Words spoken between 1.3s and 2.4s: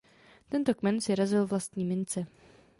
vlastní mince.